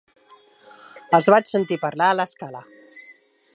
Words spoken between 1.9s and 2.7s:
a l'escala.